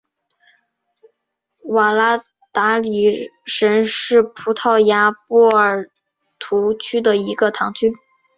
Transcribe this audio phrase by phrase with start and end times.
[1.65, 5.91] 瓦拉达里什是葡萄牙波尔
[6.39, 7.93] 图区的一个堂区。